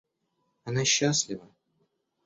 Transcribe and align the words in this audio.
Она 0.63 0.83
счастлива? 0.83 1.47